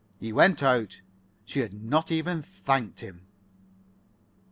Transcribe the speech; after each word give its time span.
He 0.19 0.33
went 0.33 0.63
out. 0.63 0.99
She 1.45 1.59
had 1.59 1.73
not 1.73 2.11
even 2.11 2.41
thanked 2.41 3.01
him. 3.01 3.27